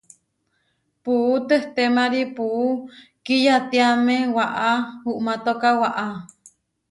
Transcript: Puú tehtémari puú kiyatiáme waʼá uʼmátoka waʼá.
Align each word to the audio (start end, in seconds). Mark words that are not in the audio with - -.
Puú 1.03 1.31
tehtémari 1.49 2.23
puú 2.35 2.63
kiyatiáme 3.25 4.15
waʼá 4.35 4.69
uʼmátoka 5.11 5.69
waʼá. 5.81 6.05